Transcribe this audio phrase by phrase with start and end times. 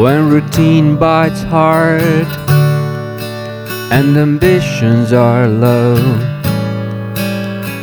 [0.00, 2.26] When routine bites hard
[3.92, 5.96] and ambitions are low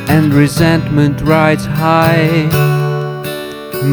[0.10, 2.50] and resentment rides high,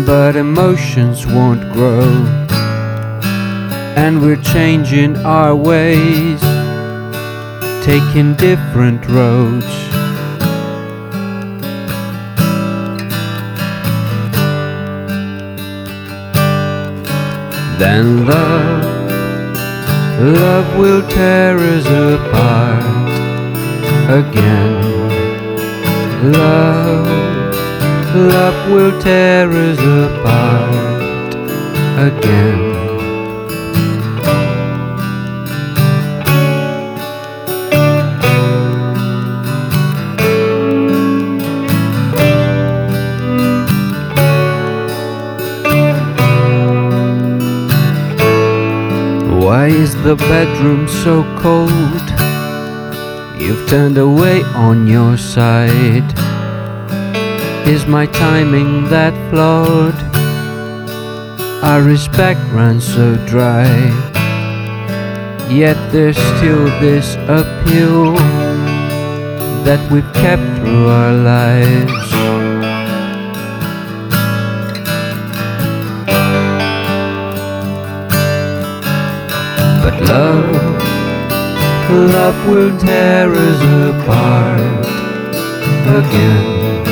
[0.07, 2.09] but emotions won't grow,
[3.97, 6.41] and we're changing our ways,
[7.85, 9.96] taking different roads.
[17.79, 19.11] Then love,
[20.19, 22.83] love will tear us apart
[24.09, 25.13] again.
[26.33, 27.07] Love,
[28.15, 31.35] love will tear us apart
[32.09, 32.76] again.
[49.57, 52.07] Why is the bedroom so cold?
[53.41, 56.09] You've turned away on your side.
[57.67, 59.99] Is my timing that flawed?
[61.65, 63.73] Our respect runs so dry.
[65.49, 68.13] Yet there's still this appeal
[69.65, 72.16] that we've kept through our lives.
[79.87, 80.51] But love,
[81.93, 83.61] love will tear us
[83.95, 84.85] apart
[86.01, 86.85] again.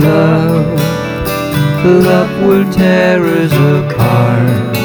[0.00, 0.66] Love,
[1.84, 4.76] love will tear us apart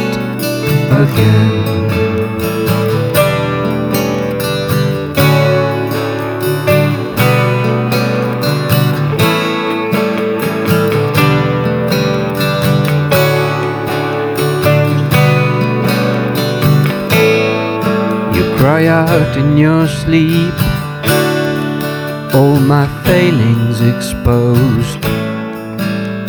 [1.01, 1.82] again.
[18.73, 20.55] Cry out in your sleep,
[22.33, 25.05] all my failings exposed.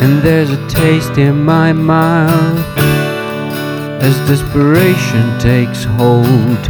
[0.03, 2.77] And there's a taste in my mouth
[4.07, 6.61] as desperation takes hold.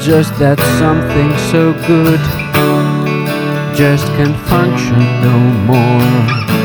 [0.00, 2.22] Just that something so good
[3.76, 5.38] just can't function no
[5.68, 6.61] more.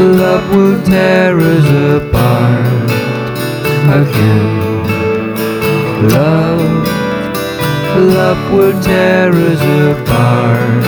[0.00, 1.66] Love will tear us
[2.02, 2.90] apart
[4.00, 4.60] again.
[6.08, 6.88] Love,
[8.16, 9.60] love will tear us
[9.92, 10.84] apart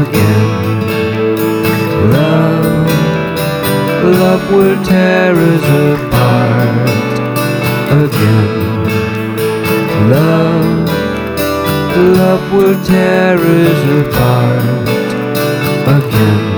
[0.00, 0.50] again.
[2.10, 2.90] Love,
[4.18, 6.88] love will tear us apart
[8.02, 8.50] again.
[10.10, 10.88] Love,
[12.18, 14.88] love will tear us apart
[15.86, 16.49] again.